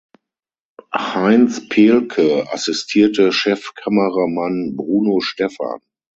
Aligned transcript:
Heinz 0.95 1.69
Pehlke 1.69 2.51
assistierte 2.51 3.31
Chefkameramann 3.31 4.75
Bruno 4.75 5.19
Stephan. 5.21 5.79